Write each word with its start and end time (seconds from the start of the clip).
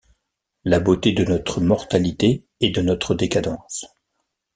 La 0.63 0.79
beauté 0.79 1.11
de 1.11 1.23
notre 1.23 1.61
mortalité 1.61 2.47
et 2.59 2.71
de 2.71 2.81
notre 2.81 3.13
décadence. 3.13 3.85